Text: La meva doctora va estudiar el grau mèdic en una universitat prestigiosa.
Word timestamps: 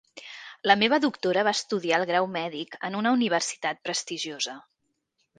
La 0.69 0.75
meva 0.83 0.97
doctora 1.01 1.43
va 1.47 1.51
estudiar 1.57 1.99
el 2.01 2.05
grau 2.11 2.27
mèdic 2.35 2.77
en 2.89 2.97
una 3.01 3.11
universitat 3.17 3.83
prestigiosa. 3.89 4.57